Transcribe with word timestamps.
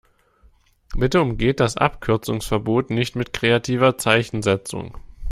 Bitte 0.97 1.21
umgeht 1.21 1.59
das 1.59 1.77
Abkürzungsverbot 1.77 2.89
nicht 2.89 3.15
mit 3.15 3.33
kreativer 3.33 3.99
Zeichensetzung! 3.99 4.97